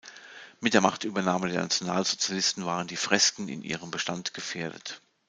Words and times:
Mit 0.59 0.73
der 0.73 0.81
Machtübernahme 0.81 1.47
der 1.49 1.61
Nationalsozialisten 1.61 2.65
waren 2.65 2.87
die 2.87 2.95
Fresken 2.95 3.47
in 3.49 3.61
ihrem 3.61 3.91
Bestand 3.91 4.33
gefährdet. 4.33 4.99